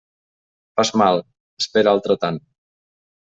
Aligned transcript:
Fas 0.79 0.91
mal, 1.01 1.21
espera 1.65 1.93
altre 1.93 2.17
tant. 2.25 2.41